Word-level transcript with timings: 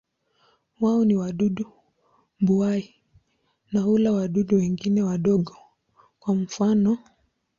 Wao 0.79 1.05
ni 1.05 1.15
wadudu 1.15 1.71
mbuai 2.39 2.95
na 3.71 3.79
hula 3.81 4.11
wadudu 4.11 4.55
wengine 4.57 5.03
wadogo, 5.03 5.57
kwa 6.19 6.35
mfano. 6.35 6.97